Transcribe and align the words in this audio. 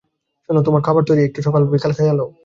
শোনো, 0.49 0.61
তোমার 0.63 0.81
খাবার 0.83 1.03
তৈরি, 1.07 1.21
একটু 1.23 1.39
সকাল-সকাল 1.41 1.91
খাইয়া 1.97 2.15
লও। 2.15 2.29